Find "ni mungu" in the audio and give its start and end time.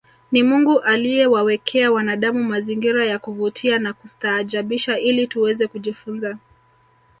0.31-0.79